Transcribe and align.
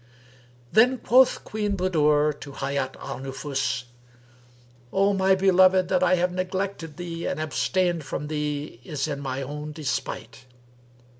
Then 0.71 0.97
quoth 0.97 1.43
Queen 1.43 1.77
Budur 1.77 2.33
to 2.39 2.53
Hayat 2.53 2.95
al 2.97 3.19
Nufus, 3.19 3.83
"O 4.91 5.13
my 5.13 5.35
beloved, 5.35 5.89
that 5.89 6.01
I 6.01 6.15
have 6.15 6.31
neglected 6.31 6.97
thee 6.97 7.27
and 7.27 7.39
abstained 7.39 8.03
from 8.03 8.27
thee 8.27 8.79
is 8.83 9.07
in 9.07 9.19
my 9.19 9.43
own 9.43 9.73
despite." 9.73 10.45